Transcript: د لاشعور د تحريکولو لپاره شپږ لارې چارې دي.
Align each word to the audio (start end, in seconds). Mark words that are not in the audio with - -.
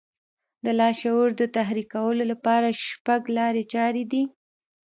د 0.65 0.65
لاشعور 0.79 1.29
د 1.39 1.43
تحريکولو 1.57 2.23
لپاره 2.31 2.67
شپږ 2.87 3.21
لارې 3.37 3.63
چارې 3.73 4.03
دي. 4.11 4.23